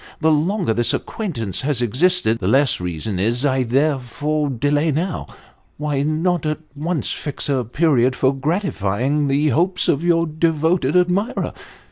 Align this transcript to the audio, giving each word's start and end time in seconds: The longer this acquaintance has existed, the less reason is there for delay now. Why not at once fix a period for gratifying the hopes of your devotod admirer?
The 0.19 0.31
longer 0.31 0.73
this 0.73 0.95
acquaintance 0.95 1.61
has 1.61 1.79
existed, 1.79 2.39
the 2.39 2.47
less 2.47 2.81
reason 2.81 3.19
is 3.19 3.43
there 3.43 3.99
for 3.99 4.49
delay 4.49 4.89
now. 4.91 5.27
Why 5.77 6.01
not 6.01 6.43
at 6.47 6.57
once 6.75 7.11
fix 7.11 7.47
a 7.49 7.63
period 7.63 8.15
for 8.15 8.33
gratifying 8.33 9.27
the 9.27 9.49
hopes 9.49 9.87
of 9.87 10.03
your 10.03 10.25
devotod 10.25 10.95
admirer? 10.95 11.53